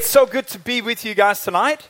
[0.00, 1.86] It's so good to be with you guys tonight.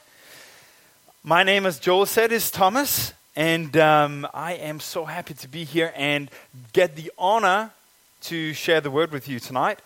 [1.23, 5.63] My name, as Joel said, is Thomas, and um, I am so happy to be
[5.63, 6.29] here and
[6.73, 7.71] get the honor
[8.23, 9.79] to share the word with you tonight.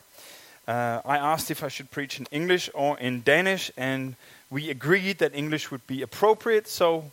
[0.67, 4.17] Uh, I asked if I should preach in English or in Danish, and
[4.49, 7.13] we agreed that English would be appropriate, so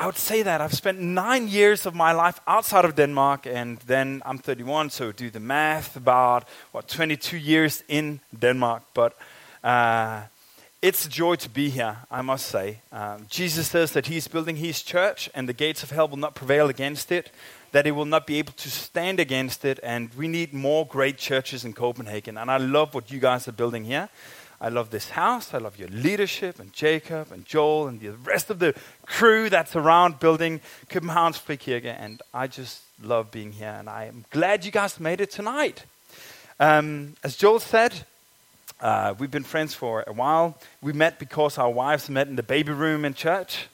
[0.00, 3.76] I would say that I've spent nine years of my life outside of Denmark, and
[3.80, 8.82] then I'm 31, so do the math about what 22 years in Denmark.
[8.94, 9.14] But
[9.62, 10.22] uh,
[10.80, 12.78] it's a joy to be here, I must say.
[12.90, 16.34] Um, Jesus says that He's building His church, and the gates of hell will not
[16.34, 17.30] prevail against it.
[17.72, 21.18] That it will not be able to stand against it, and we need more great
[21.18, 22.38] churches in Copenhagen.
[22.38, 24.08] And I love what you guys are building here.
[24.62, 25.54] I love this house.
[25.54, 28.74] I love your leadership and Jacob and Joel and the rest of the
[29.06, 30.60] crew that's around building
[30.90, 31.96] Københavns Frikirke.
[31.98, 33.74] And I just love being here.
[33.78, 35.84] And I am glad you guys made it tonight.
[36.58, 38.04] Um, as Joel said,
[38.82, 40.58] uh, we've been friends for a while.
[40.82, 43.68] We met because our wives met in the baby room in church.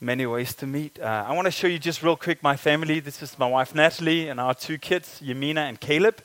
[0.00, 1.00] Many ways to meet.
[1.00, 3.00] Uh, I want to show you just real quick my family.
[3.00, 6.20] This is my wife Natalie and our two kids, Yamina and Caleb.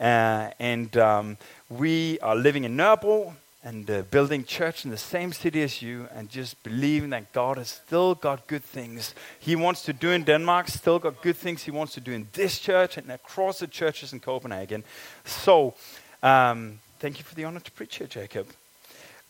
[0.00, 1.36] Uh, and um,
[1.70, 6.06] we are living in Nørrebro and uh, building church in the same city as you
[6.14, 10.24] and just believing that God has still got good things He wants to do in
[10.24, 13.66] Denmark, still got good things He wants to do in this church and across the
[13.66, 14.84] churches in Copenhagen.
[15.24, 15.74] So,
[16.22, 18.48] um, thank you for the honor to preach here, Jacob.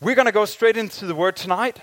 [0.00, 1.80] We're going to go straight into the word tonight.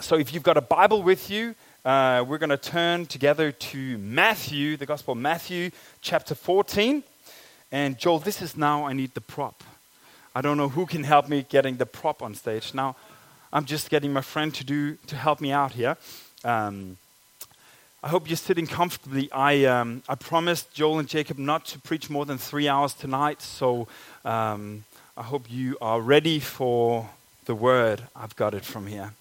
[0.00, 3.98] So, if you've got a Bible with you, uh, we're going to turn together to
[3.98, 7.02] Matthew, the Gospel of Matthew, chapter 14.
[7.72, 9.62] And Joel, this is now I need the prop.
[10.34, 12.74] I don't know who can help me getting the prop on stage.
[12.74, 12.96] Now,
[13.52, 15.96] I'm just getting my friend to do to help me out here.
[16.44, 16.98] Um,
[18.02, 19.32] I hope you're sitting comfortably.
[19.32, 23.42] I um, I promised Joel and Jacob not to preach more than three hours tonight,
[23.42, 23.88] so
[24.24, 24.84] um,
[25.16, 27.08] I hope you are ready for
[27.46, 28.02] the word.
[28.14, 29.12] I've got it from here.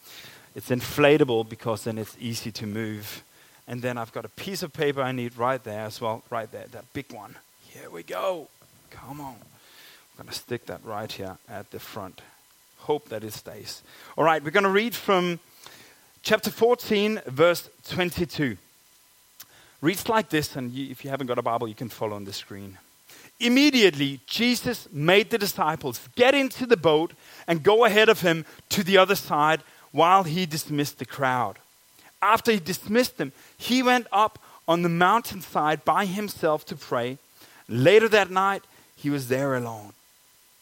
[0.55, 3.23] It's inflatable because then it's easy to move.
[3.67, 6.51] And then I've got a piece of paper I need right there as well, right
[6.51, 7.35] there, that big one.
[7.77, 8.47] Here we go.
[8.89, 9.35] Come on.
[9.35, 12.21] I'm going to stick that right here at the front.
[12.77, 13.83] Hope that it stays.
[14.17, 15.41] All right, we're going to read from
[16.23, 18.55] chapter 14, verse 22.
[19.81, 22.23] Reads like this, and you, if you haven't got a Bible, you can follow on
[22.23, 22.77] the screen.
[23.41, 27.11] Immediately, Jesus made the disciples get into the boat
[27.45, 29.59] and go ahead of him to the other side
[29.91, 31.59] while he dismissed the crowd.
[32.21, 37.17] After he dismissed them, he went up on the mountainside by himself to pray.
[37.67, 38.63] Later that night,
[38.95, 39.93] he was there alone.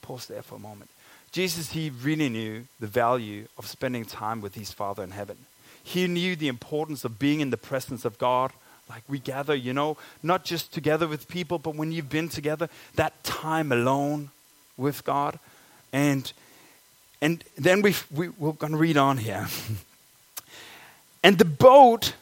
[0.01, 0.89] Pause there for a moment.
[1.31, 5.37] Jesus, he really knew the value of spending time with his Father in heaven.
[5.83, 8.51] He knew the importance of being in the presence of God,
[8.89, 12.69] like we gather, you know, not just together with people, but when you've been together,
[12.95, 14.29] that time alone
[14.77, 15.39] with God.
[15.91, 16.31] And,
[17.21, 19.47] and then we we, we're going to read on here.
[21.23, 22.13] and the boat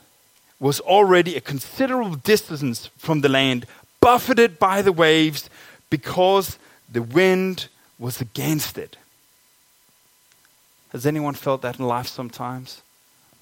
[0.60, 3.66] was already a considerable distance from the land,
[4.02, 5.50] buffeted by the waves
[5.90, 6.58] because
[6.92, 7.68] the wind
[7.98, 8.98] was against it.
[10.90, 12.82] Has anyone felt that in life sometimes?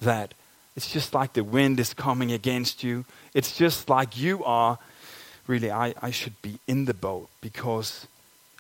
[0.02, 0.34] That
[0.76, 3.06] it's just like the wind is coming against you.
[3.34, 4.78] It's just like you are.
[5.48, 8.06] Really, I, I should be in the boat because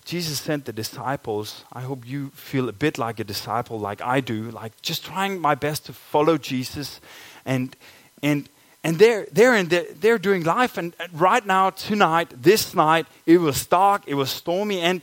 [0.05, 1.63] Jesus sent the disciples.
[1.71, 5.39] I hope you feel a bit like a disciple, like I do, like just trying
[5.39, 6.99] my best to follow Jesus
[7.45, 7.75] and,
[8.23, 8.49] and
[8.83, 10.77] and they're, they're, in the, they're doing life.
[10.77, 15.01] And right now, tonight, this night, it was dark, it was stormy, and,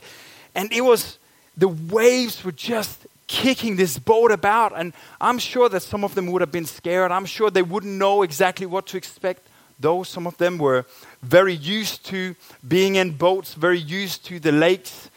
[0.55, 1.19] and it was,
[1.55, 4.73] the waves were just kicking this boat about.
[4.75, 7.11] And I'm sure that some of them would have been scared.
[7.11, 9.47] I'm sure they wouldn't know exactly what to expect,
[9.79, 10.85] though some of them were
[11.21, 12.35] very used to
[12.67, 15.09] being in boats, very used to the lakes.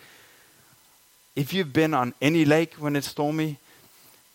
[1.35, 3.59] If you've been on any lake when it's stormy,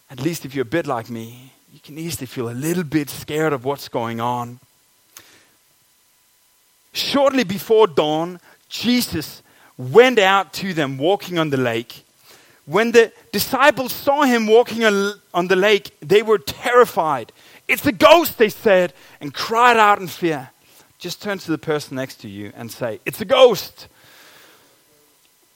[0.09, 3.09] at least if you're a bit like me, you can easily feel a little bit
[3.09, 4.62] scared of what's going on.
[6.94, 9.44] Shortly before dawn, Jesus
[9.78, 12.06] went out to them walking on the lake.
[12.66, 17.34] When the disciples saw him walking on the lake, they were terrified.
[17.67, 20.52] It's a ghost, they said, and cried out in fear.
[20.97, 23.90] Just turn to the person next to you and say, It's a ghost.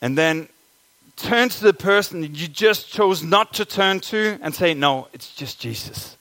[0.02, 0.50] And then
[1.16, 5.34] turn to the person you just chose not to turn to and say, No, it's
[5.34, 6.18] just Jesus.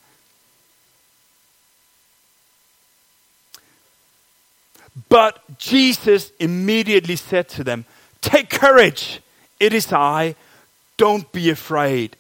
[5.09, 7.85] But Jesus immediately said to them,
[8.21, 9.21] Take courage,
[9.61, 10.35] it is I,
[10.97, 12.17] don't be afraid.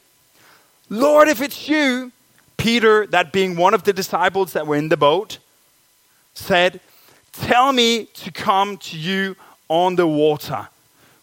[0.88, 2.12] Lord, if it's you,
[2.56, 5.38] Peter, that being one of the disciples that were in the boat,
[6.34, 6.80] said,
[7.32, 9.36] Tell me to come to you
[9.68, 10.68] on the water.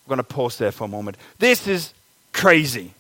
[0.05, 1.17] We're going to pause there for a moment.
[1.39, 1.93] This is
[2.31, 2.93] crazy.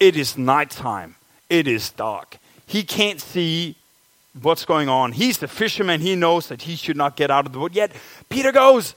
[0.00, 1.14] It is nighttime.
[1.48, 2.38] It is dark.
[2.66, 3.76] He can't see
[4.40, 5.12] what's going on.
[5.12, 6.00] He's the fisherman.
[6.00, 7.72] He knows that he should not get out of the boat.
[7.72, 7.92] Yet
[8.28, 8.94] Peter goes,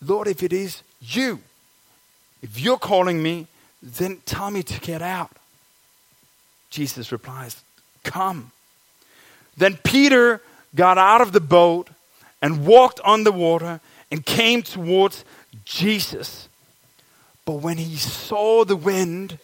[0.00, 1.40] Lord, if it is you,
[2.42, 3.46] if you're calling me,
[3.82, 5.30] then tell me to get out.
[6.70, 7.62] Jesus replies,
[8.04, 8.52] Come.
[9.56, 10.40] Then Peter
[10.74, 11.90] got out of the boat
[12.40, 13.80] and walked on the water
[14.10, 15.24] and came towards
[15.64, 16.48] Jesus.
[17.44, 19.38] But when he saw the wind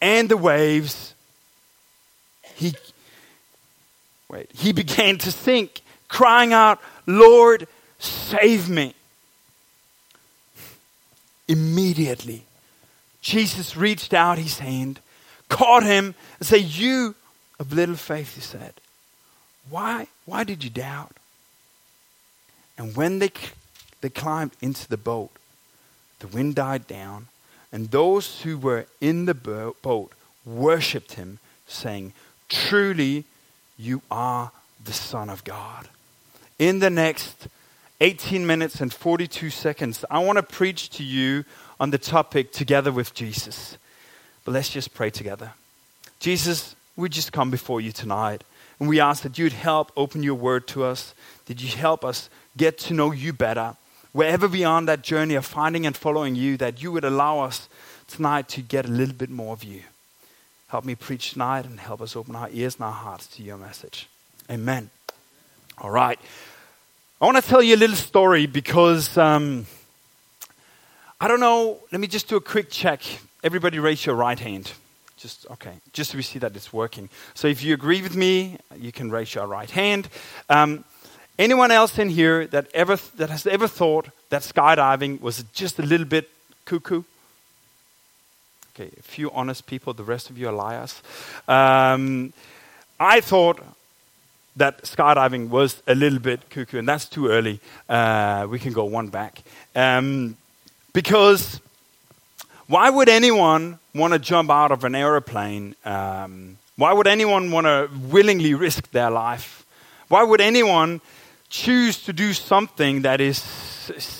[0.00, 1.14] and the waves,
[2.54, 2.74] he
[4.34, 7.66] wait, he began to sink, crying out, "Lord,
[7.98, 8.94] save me."
[11.48, 12.44] Immediately,
[13.20, 15.00] Jesus reached out his hand,
[15.48, 17.14] caught him, and said, You
[17.58, 18.74] of little faith, he said,
[19.70, 21.12] Why, why did you doubt?
[22.76, 23.30] And when they,
[24.00, 25.30] they climbed into the boat,
[26.18, 27.28] the wind died down,
[27.72, 30.12] and those who were in the boat
[30.44, 32.12] worshipped him, saying,
[32.48, 33.24] Truly,
[33.76, 34.50] you are
[34.82, 35.88] the Son of God.
[36.58, 37.48] In the next
[38.00, 41.44] 18 minutes and 42 seconds, I want to preach to you
[41.80, 43.76] on the topic together with Jesus.
[44.44, 45.52] But let's just pray together.
[46.20, 48.44] Jesus, we just come before you tonight.
[48.78, 51.14] And we ask that you'd help open your word to us,
[51.46, 53.76] that you help us get to know you better.
[54.12, 57.40] Wherever we are on that journey of finding and following you, that you would allow
[57.40, 57.68] us
[58.06, 59.82] tonight to get a little bit more of you.
[60.68, 63.56] Help me preach tonight and help us open our ears and our hearts to your
[63.56, 64.08] message.
[64.50, 64.90] Amen.
[65.78, 66.18] All right.
[67.20, 69.66] I want to tell you a little story because um,
[71.20, 71.78] I don't know.
[71.92, 73.02] Let me just do a quick check.
[73.42, 74.72] Everybody raise your right hand.
[75.16, 77.08] Just, okay, just so we see that it's working.
[77.34, 80.08] So if you agree with me, you can raise your right hand.
[80.50, 80.84] Um,
[81.38, 85.82] anyone else in here that, ever, that has ever thought that skydiving was just a
[85.82, 86.28] little bit
[86.66, 87.04] cuckoo?
[88.76, 91.00] Okay, a few honest people, the rest of you are liars.
[91.46, 92.32] Um,
[92.98, 93.60] I thought
[94.56, 97.60] that skydiving was a little bit cuckoo, and that's too early.
[97.88, 99.42] Uh, we can go one back.
[99.76, 100.36] Um,
[100.92, 101.60] because
[102.66, 105.76] why would anyone want to jump out of an aeroplane?
[105.84, 109.64] Um, why would anyone want to willingly risk their life?
[110.08, 111.00] Why would anyone
[111.48, 113.44] choose to do something that is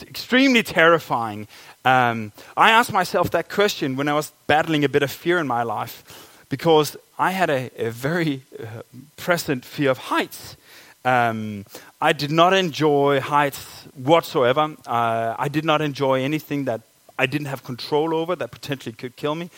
[0.07, 1.49] extremely terrifying?
[1.85, 5.47] Um, I asked myself that question when I was battling a bit of fear in
[5.47, 8.83] my life because I had a, a very uh,
[9.17, 10.57] present fear of heights.
[11.05, 11.67] Um,
[12.01, 14.75] I did not enjoy heights whatsoever.
[14.87, 16.81] Uh, I did not enjoy anything that
[17.19, 19.51] I didn't have control over that potentially could kill me.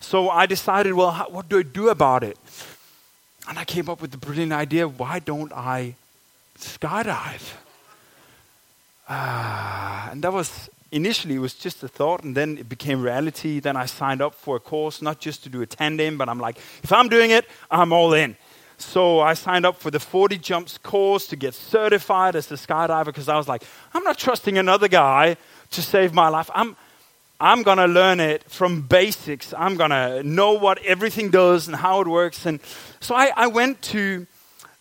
[0.00, 2.38] So I decided, well, how, what do I do about it?
[3.48, 5.96] And I came up with the brilliant idea why don't I
[6.58, 7.52] skydive?
[9.06, 13.60] Uh, and that was initially it was just a thought and then it became reality
[13.60, 16.38] then i signed up for a course not just to do a tandem but i'm
[16.38, 18.36] like if i'm doing it i'm all in
[18.76, 23.06] so I signed up for the 40 jumps course to get certified as a skydiver
[23.06, 23.62] because I was like,
[23.92, 25.36] I'm not trusting another guy
[25.70, 26.50] to save my life.
[26.54, 26.76] I'm,
[27.40, 29.54] I'm going to learn it from basics.
[29.56, 32.46] I'm going to know what everything does and how it works.
[32.46, 32.60] And
[33.00, 34.26] so I, I went to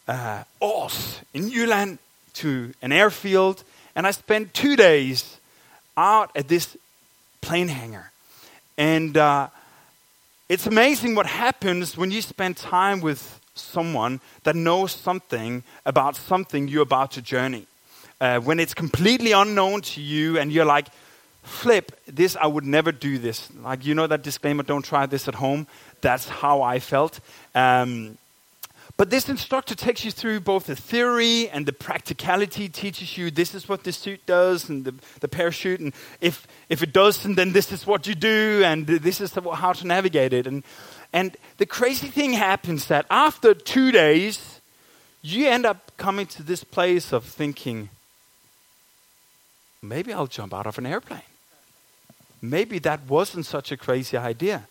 [0.08, 2.00] uh, Aarhus in Jylland
[2.36, 3.64] to an airfield
[3.96, 5.38] and I spent two days
[5.98, 6.78] out at this
[7.42, 8.12] plane hangar.
[8.78, 9.48] And uh,
[10.50, 16.68] it's amazing what happens when you spend time with someone that knows something about something
[16.68, 17.68] you're about to journey.
[18.20, 20.88] Uh, when it's completely unknown to you and you're like,
[21.44, 23.50] flip, this, I would never do this.
[23.62, 25.68] Like, you know that disclaimer, don't try this at home?
[26.02, 27.20] That's how I felt.
[27.54, 28.18] Um,
[28.96, 33.56] but this instructor takes you through both the theory and the practicality, teaches you this
[33.56, 37.54] is what the suit does and the, the parachute, and if, if it doesn't, then
[37.54, 40.48] this is what you do, and this is how to navigate it.
[40.48, 40.64] And
[41.14, 44.60] and the crazy thing happens that after two days,
[45.22, 47.90] you end up coming to this place of thinking,
[49.82, 51.22] maybe I'll jump out of an airplane.
[52.42, 54.68] Maybe that wasn't such a crazy idea.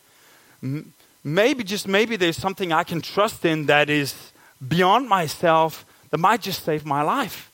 [1.25, 4.33] Maybe, just maybe, there's something I can trust in that is
[4.67, 7.51] beyond myself that might just save my life.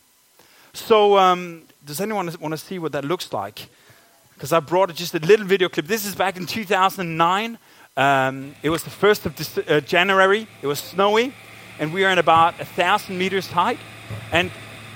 [0.73, 3.69] So, um, does anyone want to see what that looks like?
[4.35, 5.87] Because I brought just a little video clip.
[5.87, 7.59] This is back in 2009.
[7.97, 10.47] Um, it was the 1st of uh, January.
[10.63, 11.35] It was snowy,
[11.79, 13.79] and we are in about a thousand meters height.
[14.31, 14.51] And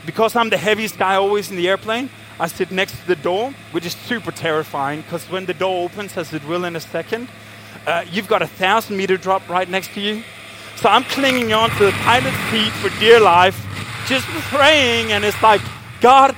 [0.07, 3.53] because I'm the heaviest guy always in the airplane, I sit next to the door,
[3.73, 7.29] which is super terrifying because when the door opens, as it will in a second,
[7.87, 10.23] uh, you've got a thousand meter drop right next to you.
[10.77, 13.57] So I'm clinging on to the pilot's seat for dear life,
[14.07, 15.61] just praying, and it's like,
[16.01, 16.35] God,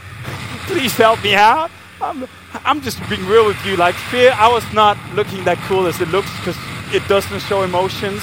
[0.66, 1.70] please help me out.
[2.00, 2.26] I'm,
[2.64, 3.76] I'm just being real with you.
[3.76, 6.56] Like fear, I was not looking that cool as it looks because
[6.92, 8.22] it doesn't show emotions.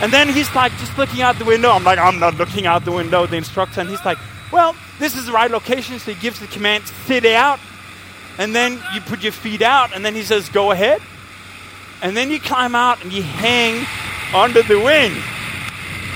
[0.00, 1.70] And then he's like just looking out the window.
[1.70, 3.80] I'm like, I'm not looking out the window, the instructor.
[3.80, 4.18] And he's like,
[4.52, 5.98] well, this is the right location.
[5.98, 7.58] So he gives the command, sit out.
[8.38, 9.94] And then you put your feet out.
[9.94, 11.00] And then he says, go ahead.
[12.02, 13.86] And then you climb out and you hang
[14.34, 15.12] under the wing,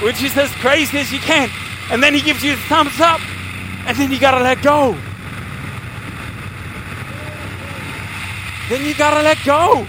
[0.02, 1.50] which is as crazy as you can.
[1.90, 3.20] And then he gives you the thumbs up.
[3.87, 4.96] And then you got to let go.
[8.68, 9.87] Then you got to let go.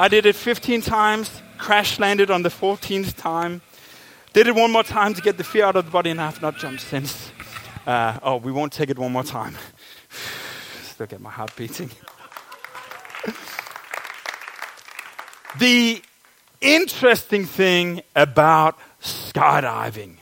[0.00, 3.60] I did it 15 times, crash landed on the 14th time.
[4.32, 6.26] Did it one more time to get the fear out of the body, and I
[6.26, 7.32] have not jumped since.
[7.84, 9.56] Uh, oh, we won't take it one more time.
[10.98, 11.92] Still get my heart beating.
[15.60, 16.02] the
[16.60, 20.16] interesting thing about skydiving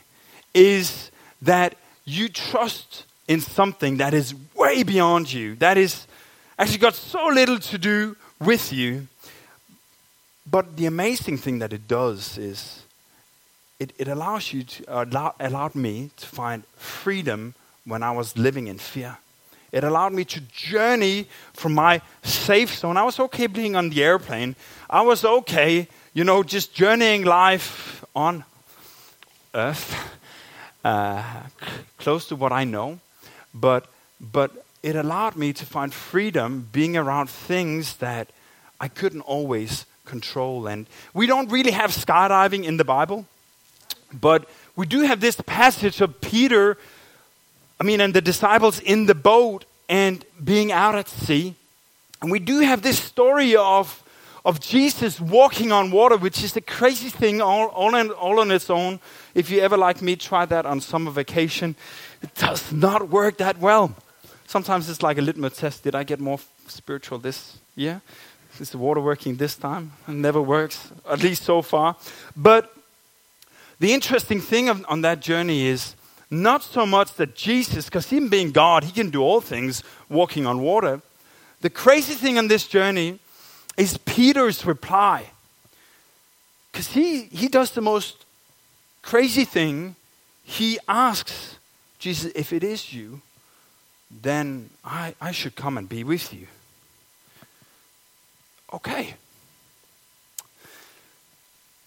[0.53, 1.09] is
[1.41, 6.05] that you trust in something that is way beyond you, that is
[6.59, 9.07] actually got so little to do with you
[10.45, 12.83] but the amazing thing that it does is
[13.79, 18.37] it, it allows you to, uh, allow, allowed me to find freedom when I was
[18.37, 19.17] living in fear.
[19.71, 22.97] It allowed me to journey from my safe zone.
[22.97, 24.55] I was okay being on the airplane.
[24.89, 28.45] I was okay, you know, just journeying life on
[29.53, 29.95] Earth,
[30.83, 31.23] uh,
[31.97, 32.99] close to what I know.
[33.53, 33.87] But,
[34.19, 34.51] but
[34.83, 38.29] it allowed me to find freedom being around things that
[38.79, 40.67] I couldn't always control.
[40.67, 43.25] And we don't really have skydiving in the Bible,
[44.13, 46.77] but we do have this passage of Peter,
[47.79, 51.55] I mean, and the disciples in the boat and being out at sea.
[52.21, 54.03] And we do have this story of,
[54.43, 58.51] of Jesus walking on water, which is a crazy thing all, all, on, all on
[58.51, 58.99] its own.
[59.35, 61.75] If you ever, like me, try that on summer vacation,
[62.23, 63.95] it does not work that well.
[64.47, 65.83] Sometimes it's like a litmus test.
[65.83, 68.01] Did I get more spiritual this year?
[68.59, 69.91] Is the water working this time?
[70.07, 71.95] It never works, at least so far.
[72.35, 72.73] But
[73.79, 75.95] the interesting thing on that journey is
[76.29, 80.45] not so much that Jesus, because him being God, he can do all things walking
[80.45, 81.01] on water.
[81.61, 83.19] The crazy thing on this journey
[83.77, 85.31] is Peter's reply.
[86.71, 88.25] Because he, he does the most
[89.01, 89.95] crazy thing.
[90.43, 91.57] He asks
[91.99, 93.21] Jesus, if it is you,
[94.11, 96.47] then I, I should come and be with you
[98.73, 99.15] okay.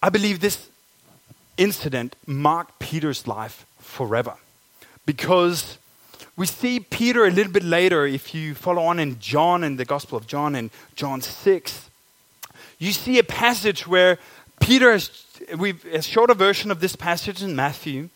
[0.02, 0.68] I believe this
[1.56, 4.34] incident marked Peter's life forever
[5.04, 5.78] because
[6.36, 9.84] we see Peter a little bit later, if you follow on in John, in the
[9.84, 11.90] Gospel of John, in John 6,
[12.78, 14.18] you see a passage where
[14.60, 15.10] Peter has,
[15.58, 18.08] we've a shorter version of this passage in Matthew.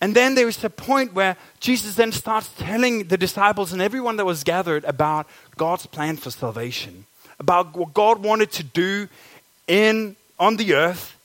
[0.00, 4.16] And then there is a point where Jesus then starts telling the disciples and everyone
[4.16, 7.06] that was gathered about God's plan for salvation
[7.38, 9.08] about what God wanted to do
[9.66, 11.16] in on the earth.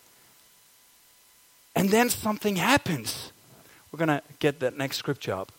[1.76, 3.32] And then something happens.
[3.92, 5.52] We're going to get that next scripture up.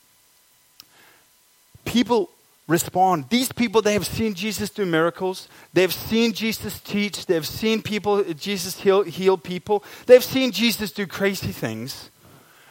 [1.85, 2.31] People
[2.69, 3.27] respond.
[3.31, 5.49] These people, they have seen Jesus do miracles.
[5.73, 7.27] They've seen Jesus teach.
[7.27, 9.83] They've seen people, Jesus heal, heal people.
[10.07, 12.11] They've seen Jesus do crazy things.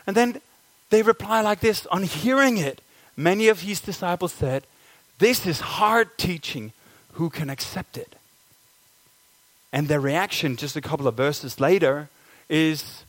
[0.07, 0.41] And then
[0.89, 2.81] they reply like this on hearing it.
[3.17, 4.65] Many of his disciples said,
[5.19, 6.71] This is hard teaching
[7.13, 8.15] who can accept it?
[9.73, 12.09] And their reaction, just a couple of verses later,
[12.49, 13.03] is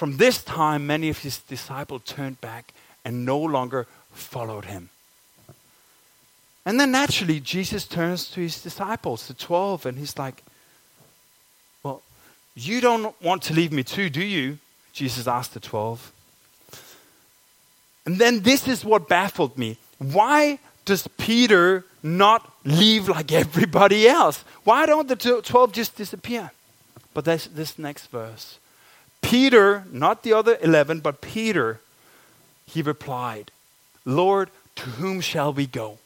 [0.00, 2.72] from this time, many of his disciples turned back
[3.04, 4.88] and no longer followed him.
[6.64, 10.42] And then naturally, Jesus turns to his disciples, the 12, and he's like,
[11.82, 12.00] Well,
[12.54, 14.56] you don't want to leave me too, do you?
[14.94, 16.12] Jesus asked the 12.
[18.06, 19.76] And then this is what baffled me.
[19.98, 24.46] Why does Peter not leave like everybody else?
[24.64, 26.52] Why don't the 12 just disappear?
[27.12, 28.56] But this next verse.
[29.22, 31.80] Peter, not the other 11, but Peter,
[32.66, 33.50] he replied,
[34.04, 35.98] Lord, to whom shall we go?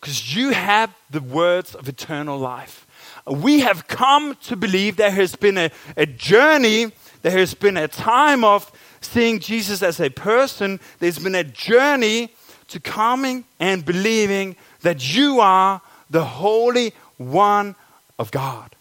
[0.00, 2.86] Because you have the words of eternal life.
[3.26, 7.88] We have come to believe there has been a, a journey, there has been a
[7.88, 12.30] time of seeing Jesus as a person, there's been a journey
[12.68, 17.74] to coming and believing that you are the Holy One
[18.18, 18.74] of God.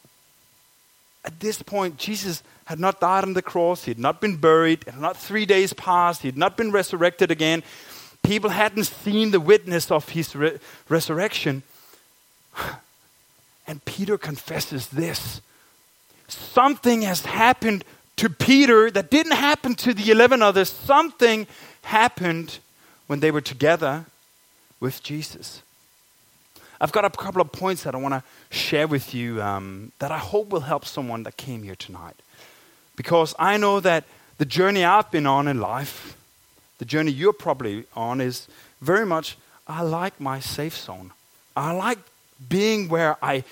[1.24, 4.86] At this point, Jesus had not died on the cross, he had not been buried,
[4.98, 7.64] not three days passed, he had not been resurrected again.
[8.24, 11.64] People hadn't seen the witness of his re- resurrection.
[13.68, 15.40] And Peter confesses this.
[16.28, 17.86] Something has happened
[18.18, 20.70] to Peter that didn't happen to the 11 others.
[20.70, 21.48] Something
[21.84, 22.60] happened
[23.08, 24.06] when they were together
[24.80, 25.62] with Jesus.
[26.82, 30.12] I've got a couple of points that I want to share with you um, that
[30.12, 32.16] I hope will help someone that came here tonight.
[33.02, 34.04] Because I know that
[34.38, 36.16] the journey I've been on in life,
[36.78, 38.48] the journey you're probably on, is
[38.80, 41.10] very much I like my safe zone.
[41.56, 41.98] I like
[42.48, 43.44] being where I,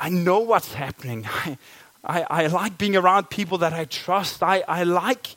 [0.00, 1.28] I know what's happening.
[1.44, 1.58] I,
[2.02, 4.42] I, I like being around people that I trust.
[4.42, 5.36] I, I like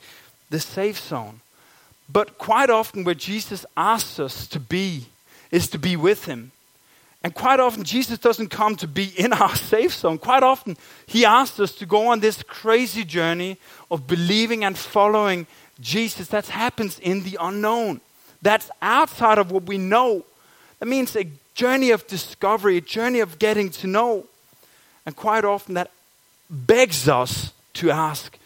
[0.49, 1.41] the safe zone.
[2.07, 5.07] But quite often, where Jesus asks us to be
[5.51, 6.53] is to be with Him.
[7.21, 10.17] And quite often, Jesus doesn't come to be in our safe zone.
[10.17, 13.57] Quite often, He asks us to go on this crazy journey
[13.91, 15.45] of believing and following
[15.81, 16.27] Jesus.
[16.27, 17.99] That happens in the unknown.
[18.41, 20.25] That's outside of what we know.
[20.79, 24.25] That means a journey of discovery, a journey of getting to know.
[25.05, 25.91] And quite often, that
[26.49, 28.37] begs us to ask,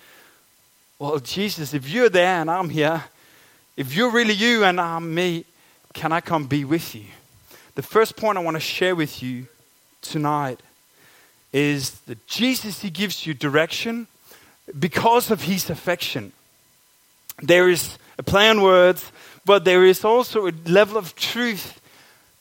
[0.98, 3.04] Well, Jesus, if you're there and I'm here,
[3.78, 5.46] if you're really you and I'm me,
[5.94, 7.06] can I come be with you?
[7.76, 9.48] The first point I want to share with you
[10.02, 10.62] tonight
[11.52, 14.08] is that Jesus, He gives you direction
[14.78, 16.34] because of His affection.
[17.42, 19.12] There is a play on words,
[19.46, 21.82] but there is also a level of truth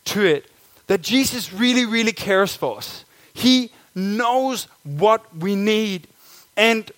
[0.04, 0.50] to it
[0.86, 3.04] that Jesus really, really cares for us.
[3.32, 6.08] He knows what we need.
[6.56, 6.90] And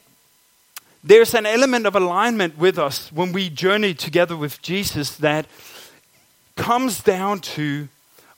[1.04, 5.46] there's an element of alignment with us when we journey together with Jesus that
[6.56, 7.88] comes down to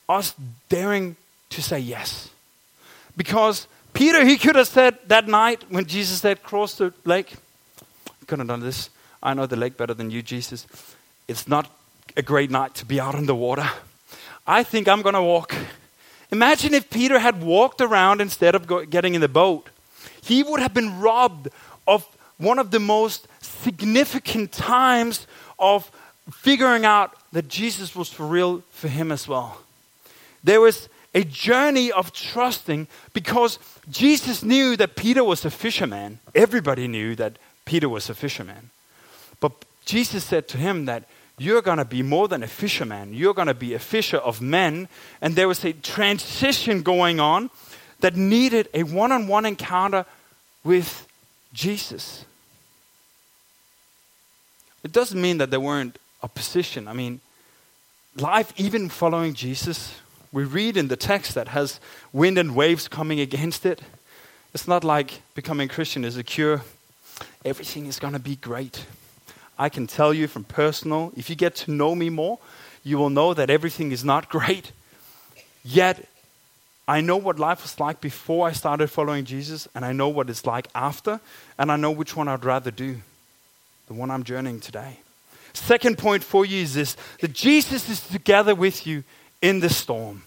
[0.07, 0.33] us
[0.69, 1.15] daring
[1.49, 2.29] to say yes.
[3.15, 7.35] Because Peter, he could have said that night when Jesus said, Cross the lake,
[8.27, 8.89] could have done this.
[9.23, 10.67] I know the lake better than you, Jesus.
[11.27, 11.71] It's not
[12.15, 13.69] a great night to be out on the water.
[14.45, 15.55] I think I'm going to walk.
[16.31, 19.69] Imagine if Peter had walked around instead of go- getting in the boat.
[20.21, 21.49] He would have been robbed
[21.87, 22.05] of
[22.37, 25.25] one of the most significant times
[25.57, 25.89] of
[26.31, 29.61] figuring out that Jesus was for real for him as well.
[30.43, 33.59] There was a journey of trusting because
[33.89, 36.19] Jesus knew that Peter was a fisherman.
[36.35, 38.69] Everybody knew that Peter was a fisherman.
[39.39, 39.53] But
[39.85, 41.05] Jesus said to him that
[41.39, 43.13] you're going to be more than a fisherman.
[43.13, 44.87] You're going to be a fisher of men.
[45.21, 47.49] And there was a transition going on
[47.99, 50.05] that needed a one on one encounter
[50.63, 51.07] with
[51.53, 52.25] Jesus.
[54.83, 56.87] It doesn't mean that there weren't opposition.
[56.87, 57.21] I mean,
[58.15, 59.95] life, even following Jesus,
[60.31, 61.79] we read in the text that has
[62.11, 63.81] wind and waves coming against it.
[64.53, 66.63] It's not like becoming Christian is a cure.
[67.45, 68.85] Everything is going to be great.
[69.57, 72.39] I can tell you from personal, if you get to know me more,
[72.83, 74.71] you will know that everything is not great.
[75.63, 76.07] Yet,
[76.87, 80.29] I know what life was like before I started following Jesus, and I know what
[80.29, 81.19] it's like after,
[81.57, 82.97] and I know which one I'd rather do
[83.87, 84.99] the one I'm journeying today.
[85.53, 89.03] Second point for you is this that Jesus is together with you
[89.41, 90.23] in the storm.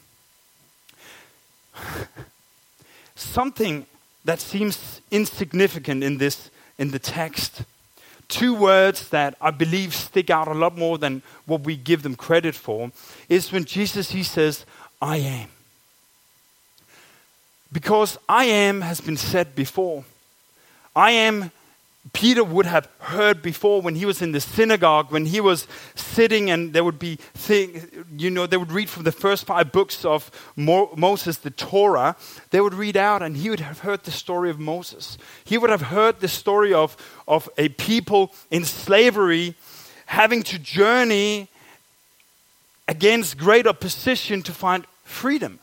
[3.15, 3.87] Something
[4.25, 7.63] that seems insignificant in this in the text.
[8.29, 12.15] Two words that I believe stick out a lot more than what we give them
[12.15, 12.91] credit for
[13.29, 14.65] is when Jesus he says,
[15.03, 15.49] I am.
[17.73, 20.05] Because I am has been said before.
[20.95, 21.51] I am
[22.15, 26.51] Peter would have heard before when he was in the synagogue, when he was sitting
[26.51, 27.87] and there would be things,
[28.17, 32.17] you know, they would read from the first five books of Mo- Moses, the Torah.
[32.51, 35.19] They would read out and he would have heard the story of Moses.
[35.45, 36.97] He would have heard the story of,
[37.29, 39.55] of a people in slavery
[40.07, 41.49] having to journey
[42.89, 45.61] against great opposition to find freedom.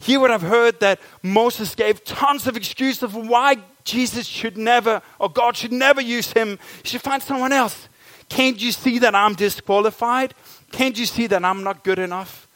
[0.00, 5.02] He would have heard that Moses gave tons of excuses of why Jesus should never,
[5.18, 6.58] or God should never use him.
[6.82, 7.88] He should find someone else.
[8.28, 10.34] Can't you see that I'm disqualified?
[10.72, 12.48] Can't you see that I'm not good enough?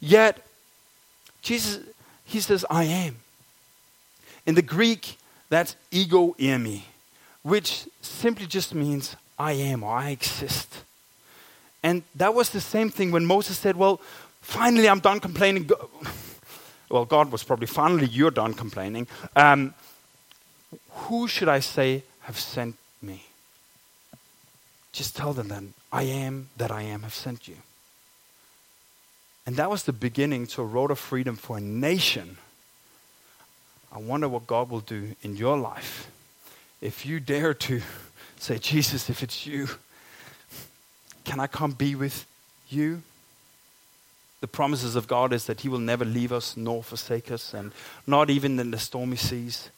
[0.00, 0.44] Yet,
[1.40, 1.84] Jesus,
[2.24, 3.16] he says, I am.
[4.44, 6.82] In the Greek, that's ego eimi,
[7.42, 10.82] which simply just means I am or I exist.
[11.82, 14.00] And that was the same thing when Moses said, Well,
[14.40, 15.70] finally I'm done complaining.
[16.90, 19.06] Well, God was probably, finally you're done complaining.
[19.36, 19.74] Um,
[20.90, 23.24] who should I say have sent me?
[24.92, 27.56] Just tell them then, I am that I am have sent you.
[29.46, 32.36] And that was the beginning to a road of freedom for a nation.
[33.92, 36.10] I wonder what God will do in your life
[36.80, 37.80] if you dare to
[38.38, 39.68] say, Jesus, if it's you,
[41.24, 42.26] can I come be with
[42.68, 43.02] you?
[44.40, 47.72] The promises of God is that He will never leave us nor forsake us, and
[48.06, 49.70] not even in the stormy seas.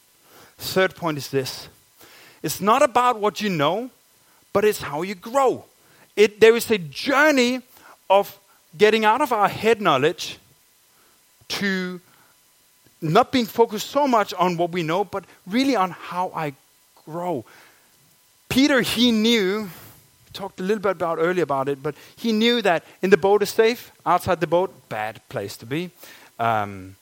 [0.57, 1.67] Third point is this
[2.43, 3.89] it's not about what you know,
[4.53, 5.65] but it's how you grow.
[6.15, 7.61] it, there is a journey
[8.09, 8.37] of
[8.77, 10.37] getting out of our head knowledge
[11.47, 11.99] to
[13.01, 16.53] not being focused so much on what we know, but really on how I
[17.05, 17.43] grow.
[18.49, 19.69] Peter, he knew,
[20.33, 23.41] talked a little bit about earlier about it, but he knew that in the boat
[23.43, 25.91] is safe, outside the boat, bad place to be.
[26.39, 26.95] Um,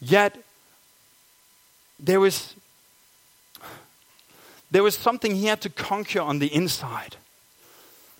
[0.00, 0.36] yet
[1.98, 2.54] there was
[4.70, 7.16] there was something he had to conquer on the inside.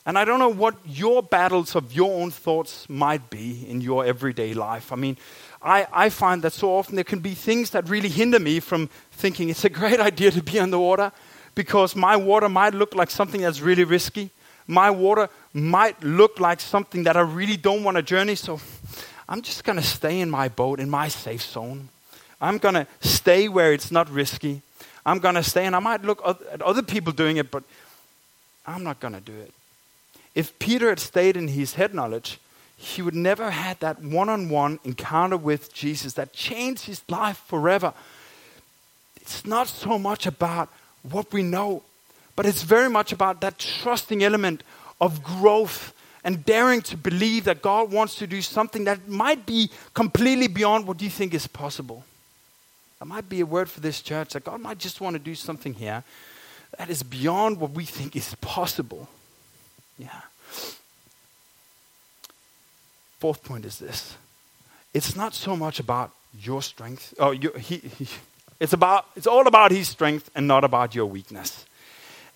[0.05, 4.05] And I don't know what your battles of your own thoughts might be in your
[4.05, 4.93] everyday life.
[4.93, 5.17] I mean,
[5.63, 8.89] I, I find that so often there can be things that really hinder me from
[9.13, 11.13] thinking it's a great idea to be on the water
[11.55, 14.31] because my water might look like something that's really risky.
[14.71, 18.37] My water might look like something that I really don't want to journey.
[18.37, 18.61] So
[19.29, 21.89] I'm just going to stay in my boat, in my safe zone.
[22.41, 24.63] I'm going to stay where it's not risky.
[25.05, 27.65] I'm going to stay, and I might look at other people doing it, but
[28.67, 29.53] I'm not going to do it.
[30.35, 32.39] If Peter had stayed in his head knowledge,
[32.77, 37.93] he would never have had that one-on-one encounter with Jesus that changed his life forever.
[39.21, 40.69] It's not so much about
[41.03, 41.83] what we know,
[42.41, 44.63] but it's very much about that trusting element
[44.99, 45.93] of growth
[46.25, 50.87] and daring to believe that God wants to do something that might be completely beyond
[50.87, 52.03] what you think is possible.
[52.99, 55.35] That might be a word for this church that God might just want to do
[55.35, 56.03] something here
[56.79, 59.07] that is beyond what we think is possible.
[59.99, 60.23] Yeah.
[63.19, 64.17] Fourth point is this
[64.95, 67.13] it's not so much about your strength.
[67.19, 68.09] Oh, your, he, he,
[68.59, 71.67] it's, about, it's all about his strength and not about your weakness.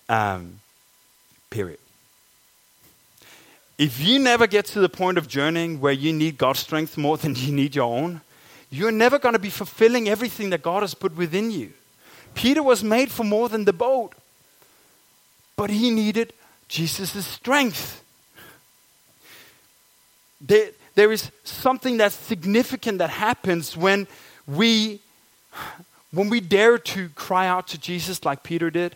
[0.07, 0.59] Um,
[1.49, 1.79] period.
[3.77, 7.17] If you never get to the point of journeying where you need God's strength more
[7.17, 8.21] than you need your own,
[8.69, 11.73] you're never going to be fulfilling everything that God has put within you.
[12.33, 14.13] Peter was made for more than the boat,
[15.55, 16.33] but he needed
[16.67, 18.03] Jesus' strength.
[20.41, 24.07] There, there is something that's significant that happens when
[24.47, 24.99] we,
[26.11, 28.95] when we dare to cry out to Jesus like Peter did.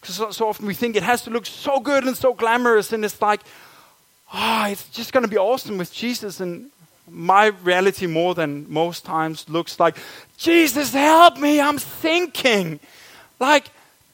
[0.00, 2.92] Because so, so, often we think it has to look so good and so glamorous,
[2.92, 3.40] and it's like,
[4.32, 6.40] ah, oh, it's just going to be awesome with Jesus.
[6.40, 6.70] And
[7.08, 9.96] my reality, more than most times, looks like,
[10.38, 12.80] Jesus, help me, I'm sinking.
[13.38, 13.66] Like,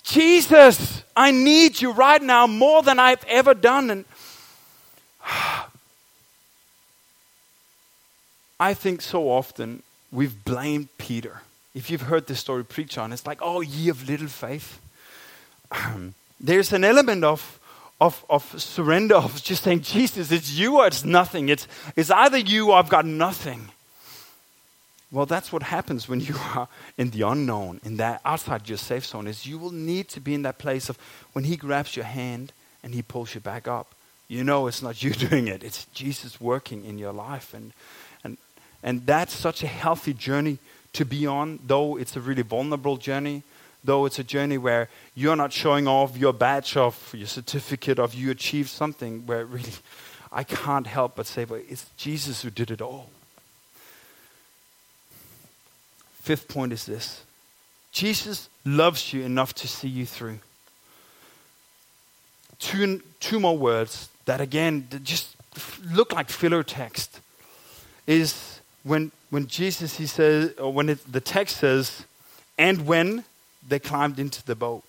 [0.03, 3.90] Jesus, I need you right now more than I've ever done.
[3.90, 4.05] And
[8.61, 11.42] I think so often we've blamed Peter.
[11.75, 14.81] If you've heard this story preached on, it's like, oh, ye of little faith.
[16.41, 17.61] there's an element of,
[18.01, 21.49] of, of surrender, of just saying, Jesus, it's you or it's nothing.
[21.49, 23.69] It's, it's either you or I've got nothing.
[25.13, 29.07] Well, that's what happens when you are in the unknown, in that outside your safe
[29.07, 30.99] zone, is you will need to be in that place of
[31.33, 32.53] when he grabs your hand
[32.83, 33.95] and he pulls you back up.
[34.29, 37.55] You know it's not you doing it, it's Jesus working in your life.
[37.55, 37.73] And
[38.87, 40.59] and that's such a healthy journey
[40.93, 43.43] to be on, though it's a really vulnerable journey,
[43.87, 48.14] though it's a journey where you're not showing off your badge of your certificate of
[48.14, 49.72] you achieved something, where really
[50.31, 53.09] I can't help but say, but it's Jesus who did it all.
[56.20, 57.22] Fifth point is this
[57.92, 60.40] Jesus loves you enough to see you through.
[62.59, 65.37] Two, two more words that, again, just
[65.90, 67.20] look like filler text
[68.07, 72.05] is when, when Jesus, he says, or when it, the text says,
[72.59, 73.25] and when
[73.69, 74.85] they climbed into the boat.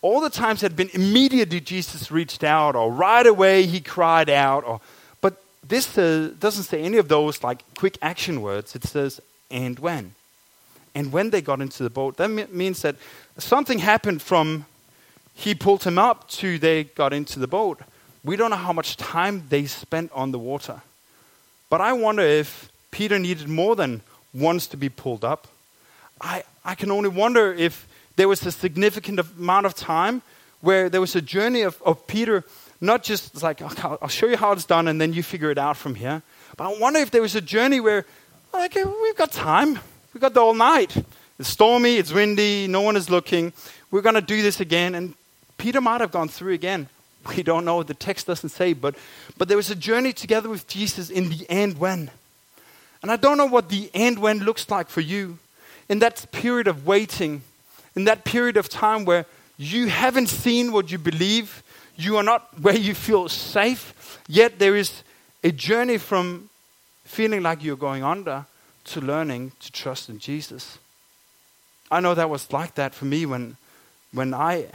[0.00, 4.64] All the times had been immediately Jesus reached out, or right away he cried out,
[4.64, 4.80] or,
[5.20, 8.74] but this uh, doesn't say any of those like quick action words.
[8.74, 10.14] It says, and when.
[10.94, 12.96] And when they got into the boat, that means that
[13.38, 14.66] something happened from
[15.34, 17.80] he pulled him up to they got into the boat.
[18.24, 20.82] We don't know how much time they spent on the water.
[21.70, 24.02] But I wonder if Peter needed more than
[24.34, 25.48] once to be pulled up.
[26.20, 30.22] I, I can only wonder if there was a significant amount of time
[30.60, 32.44] where there was a journey of, of Peter,
[32.80, 35.76] not just like, I'll show you how it's done and then you figure it out
[35.76, 36.22] from here.
[36.56, 38.04] But I wonder if there was a journey where,
[38.54, 39.78] okay, we've got time.
[40.12, 40.96] We've got the whole night.
[41.38, 43.52] It's stormy, it's windy, no one is looking.
[43.90, 44.94] We're going to do this again.
[44.94, 45.14] And
[45.58, 46.88] Peter might have gone through again.
[47.36, 47.82] We don't know.
[47.82, 48.72] The text doesn't say.
[48.72, 48.96] But,
[49.38, 52.10] but there was a journey together with Jesus in the end when.
[53.02, 55.38] And I don't know what the end when looks like for you.
[55.88, 57.42] In that period of waiting,
[57.94, 59.26] in that period of time where
[59.58, 61.62] you haven't seen what you believe,
[61.96, 65.02] you are not where you feel safe, yet there is
[65.44, 66.48] a journey from
[67.04, 68.46] feeling like you're going under
[68.84, 70.78] to learning to trust in Jesus.
[71.90, 73.56] I know that was like that for me when
[74.12, 74.66] when I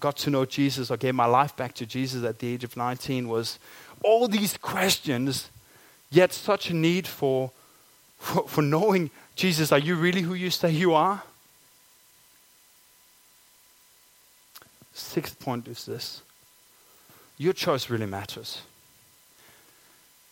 [0.00, 2.76] got to know Jesus or gave my life back to Jesus at the age of
[2.76, 3.58] 19 was
[4.02, 5.50] all these questions,
[6.10, 7.50] yet such a need for,
[8.18, 11.22] for, for knowing Jesus, are you really who you say you are?
[14.96, 16.22] Sixth point is this
[17.36, 18.62] your choice really matters.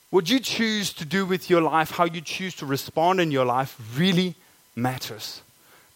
[0.08, 3.44] What you choose to do with your life, how you choose to respond in your
[3.44, 4.36] life, really
[4.74, 5.42] matters.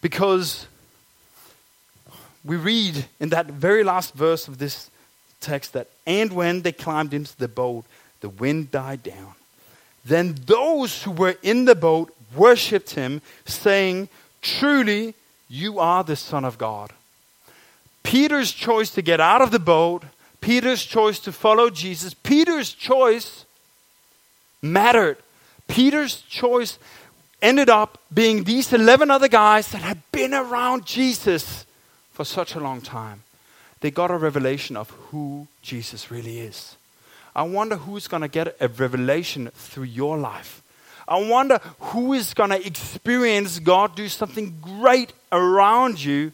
[0.01, 0.67] Because
[2.45, 4.91] we read in that very last verse of this
[5.41, 7.85] text that, and when they climbed into the boat,
[8.21, 9.33] the wind died down.
[10.05, 14.09] Then those who were in the boat worshipped him, saying,
[14.43, 15.15] Truly,
[15.47, 16.93] you are the Son of God.
[18.09, 20.01] Peter's choice to get out of the boat,
[20.41, 23.45] Peter's choice to follow Jesus, Peter's choice
[24.63, 25.17] mattered.
[25.67, 26.79] Peter's choice
[27.39, 31.67] ended up being these 11 other guys that had been around Jesus
[32.11, 33.21] for such a long time.
[33.81, 36.77] They got a revelation of who Jesus really is.
[37.35, 40.63] I wonder who's going to get a revelation through your life.
[41.07, 46.31] I wonder who is going to experience God do something great around you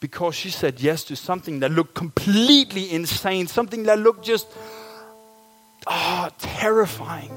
[0.00, 4.46] because she said yes to something that looked completely insane, something that looked just
[5.86, 7.32] oh, terrifying,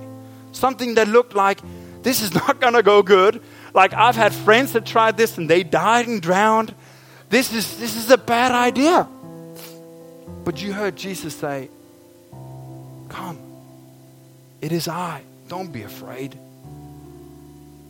[0.51, 1.59] something that looked like
[2.03, 3.41] this is not to go good.
[3.73, 6.73] Like I've had friends that tried this and they died and drowned.
[7.29, 9.07] This is, this is a bad idea.
[10.45, 11.69] But you heard Jesus say,
[13.09, 13.37] Come,
[14.61, 15.21] it is I.
[15.47, 16.37] Don't be afraid.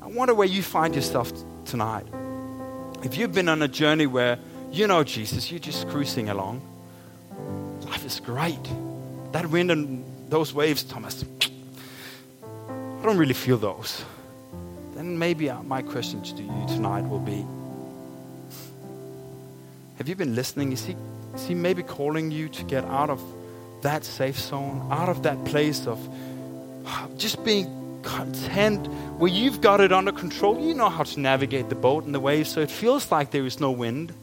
[0.02, 1.32] I wonder where you find yourself
[1.66, 2.06] tonight.
[3.04, 4.40] If you've been on a journey where
[4.72, 6.62] you know Jesus, you're just cruising along.
[7.86, 8.60] Life is great.
[9.32, 14.04] That wind and those waves, Thomas, I don't really feel those.
[14.96, 17.46] Then maybe uh, my question to you tonight will be
[19.98, 20.72] Have you been listening?
[20.74, 20.96] Is he,
[21.36, 23.22] is he maybe calling you to get out of
[23.84, 26.00] that safe zone, out of that place of
[27.18, 30.60] just being content where you've got it under control?
[30.60, 33.46] You know how to navigate the boat and the waves, so it feels like there
[33.46, 34.14] is no wind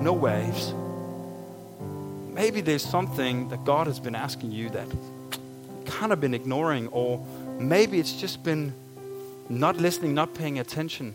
[0.00, 0.72] no waves.
[2.32, 4.86] Maybe there's something that God has been asking you that
[5.86, 7.24] kind of been ignoring, or
[7.58, 8.72] maybe it's just been
[9.48, 11.14] not listening, not paying attention.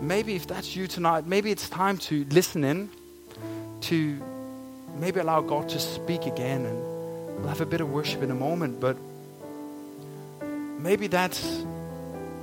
[0.00, 2.88] Maybe if that's you tonight, maybe it's time to listen in,
[3.82, 4.16] to
[4.96, 6.78] maybe allow God to speak again, and
[7.38, 8.80] we'll have a bit of worship in a moment.
[8.80, 8.96] But
[10.78, 11.64] maybe that's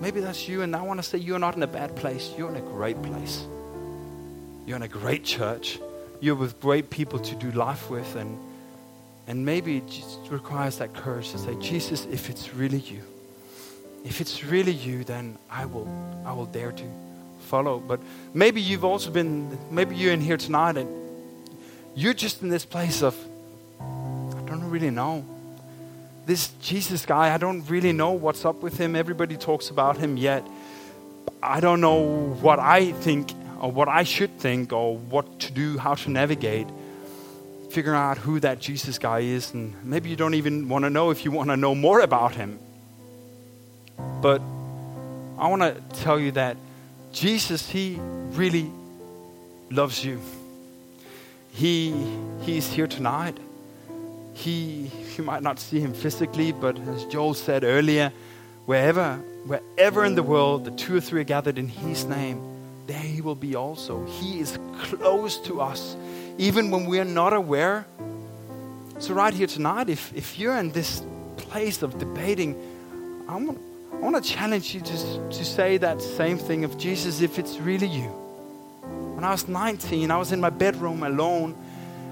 [0.02, 2.34] maybe that's you, and I want to say you're not in a bad place.
[2.38, 3.46] You're in a great place.
[4.66, 5.80] You're in a great church.
[6.20, 8.16] You're with great people to do life with.
[8.16, 8.40] And,
[9.28, 13.02] and maybe it just requires that courage to say, Jesus, if it's really you,
[14.04, 15.88] if it's really you, then I will,
[16.26, 16.84] I will dare to
[17.42, 17.80] follow.
[17.80, 18.00] But
[18.34, 20.90] maybe you've also been, maybe you're in here tonight and
[21.96, 23.16] you're just in this place of,
[23.80, 25.26] I don't really know.
[26.26, 28.96] This Jesus guy, I don't really know what's up with him.
[28.96, 30.44] Everybody talks about him yet.
[31.42, 32.02] I don't know
[32.42, 33.32] what I think
[33.66, 36.68] or what I should think or what to do, how to navigate,
[37.72, 39.56] figuring out who that Jesus guy is.
[39.56, 42.36] And maybe you don't even want to know if you want to know more about
[42.36, 42.60] him.
[44.22, 44.40] But
[45.40, 46.58] I want to tell you that
[47.12, 47.98] Jesus, he
[48.34, 48.70] really
[49.72, 50.22] loves you.
[51.52, 51.92] He,
[52.42, 53.36] he's here tonight.
[54.36, 58.14] He, you might not see him physically, but as Joel said earlier,
[58.68, 59.16] wherever,
[59.48, 62.55] wherever in the world the two or three are gathered in his name,
[62.88, 64.06] there He will be also.
[64.06, 65.96] He is close to us,
[66.38, 67.86] even when we are not aware.
[69.00, 71.04] So, right here tonight, if, if you're in this
[71.38, 72.56] place of debating,
[73.28, 73.60] I want,
[73.94, 77.58] I want to challenge you to, to say that same thing of Jesus if it's
[77.58, 78.10] really you.
[79.16, 81.56] When I was 19, I was in my bedroom alone.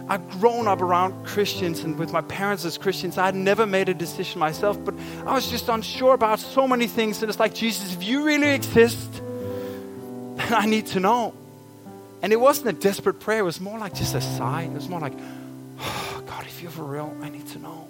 [0.09, 3.17] I'd grown up around Christians and with my parents as Christians.
[3.17, 6.87] I had never made a decision myself, but I was just unsure about so many
[6.87, 7.21] things.
[7.21, 9.12] And it's like, Jesus, if you really exist,
[10.51, 11.33] I need to know.
[12.21, 14.63] And it wasn't a desperate prayer, it was more like just a sigh.
[14.63, 15.13] It was more like,
[15.79, 17.87] oh, God, if you're for real, I need to know.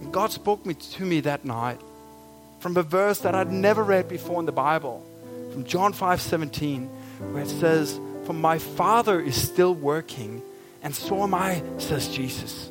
[0.00, 1.80] And God spoke me to me that night
[2.60, 5.04] from a verse that I'd never read before in the Bible,
[5.52, 6.86] from John 5 17,
[7.32, 10.40] where it says, For my Father is still working,
[10.82, 12.70] and so am I, says Jesus.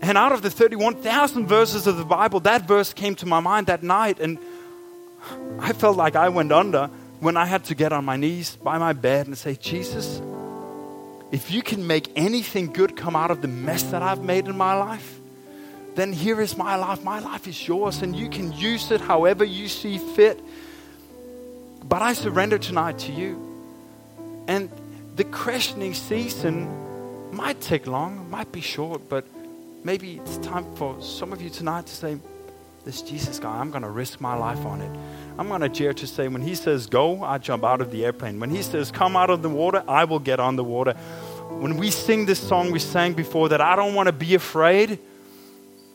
[0.00, 3.66] And out of the 31,000 verses of the Bible, that verse came to my mind
[3.66, 4.18] that night.
[4.18, 4.38] And
[5.58, 6.88] I felt like I went under
[7.20, 10.20] when I had to get on my knees by my bed and say, Jesus,
[11.30, 14.56] if you can make anything good come out of the mess that I've made in
[14.56, 15.18] my life,
[15.94, 17.04] then here is my life.
[17.04, 20.40] My life is yours, and you can use it however you see fit.
[21.82, 23.38] But I surrender tonight to you.
[24.48, 24.70] And
[25.16, 26.68] the questioning season
[27.32, 29.24] might take long, might be short, but
[29.84, 32.18] maybe it's time for some of you tonight to say,
[32.84, 34.90] This Jesus guy, I'm going to risk my life on it.
[35.38, 38.04] I'm going to dare to say, when he says go, I jump out of the
[38.04, 38.40] airplane.
[38.40, 40.94] When he says come out of the water, I will get on the water.
[41.50, 44.98] When we sing this song we sang before that I don't want to be afraid,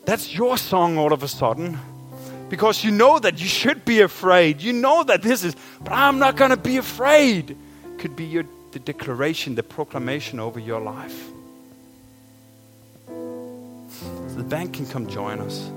[0.04, 1.78] that's your song all of a sudden.
[2.48, 4.60] Because you know that you should be afraid.
[4.62, 7.56] You know that this is, but I'm not going to be afraid.
[7.98, 8.44] Could be your
[8.76, 11.30] the declaration, the proclamation over your life.
[13.06, 15.70] So the band can come join us.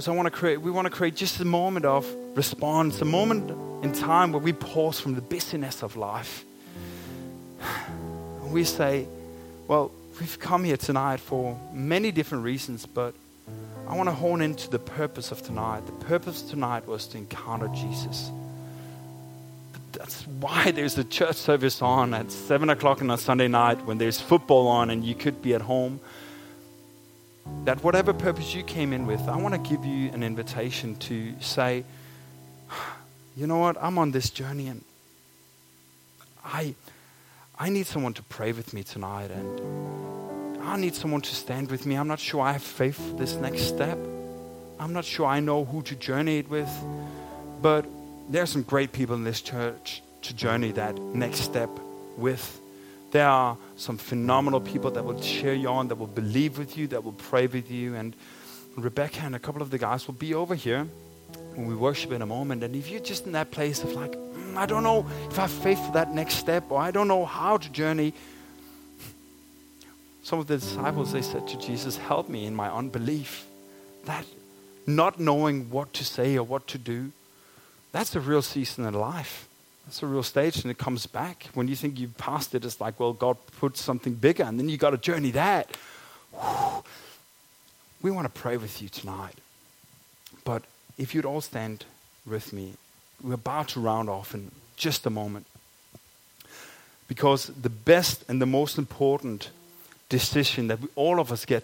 [0.00, 3.04] Because I want to create, we want to create just a moment of response, a
[3.04, 3.50] moment
[3.84, 6.42] in time where we pause from the busyness of life.
[8.40, 9.06] And we say,
[9.68, 13.12] well, we've come here tonight for many different reasons, but
[13.86, 15.84] I want to hone into the purpose of tonight.
[15.84, 18.30] The purpose tonight was to encounter Jesus.
[19.92, 23.98] That's why there's a church service on at 7 o'clock on a Sunday night when
[23.98, 26.00] there's football on and you could be at home.
[27.64, 31.34] That whatever purpose you came in with, I want to give you an invitation to
[31.40, 31.84] say,
[33.36, 34.84] you know what, I'm on this journey and
[36.44, 36.74] I,
[37.58, 41.86] I need someone to pray with me tonight and I need someone to stand with
[41.86, 41.96] me.
[41.96, 43.98] I'm not sure I have faith for this next step.
[44.78, 46.70] I'm not sure I know who to journey it with,
[47.60, 47.86] but
[48.28, 51.70] there are some great people in this church to journey that next step
[52.16, 52.59] with.
[53.10, 56.86] There are some phenomenal people that will cheer you on, that will believe with you,
[56.88, 57.96] that will pray with you.
[57.96, 58.14] And
[58.76, 60.86] Rebecca and a couple of the guys will be over here
[61.54, 62.62] when we worship in a moment.
[62.62, 65.42] And if you're just in that place of like, mm, I don't know if I
[65.42, 68.14] have faith for that next step, or I don't know how to journey.
[70.22, 73.46] Some of the disciples, they said to Jesus, Help me in my unbelief.
[74.04, 74.24] That
[74.86, 77.12] not knowing what to say or what to do.
[77.92, 79.48] That's a real season in life.
[79.90, 81.48] That's a real stage, and it comes back.
[81.54, 84.68] When you think you've passed it, it's like, well, God put something bigger, and then
[84.68, 85.76] you got to journey that.
[88.00, 89.34] We want to pray with you tonight.
[90.44, 90.62] But
[90.96, 91.86] if you'd all stand
[92.24, 92.74] with me,
[93.20, 95.46] we're about to round off in just a moment.
[97.08, 99.50] Because the best and the most important
[100.08, 101.58] decision that we, all of us get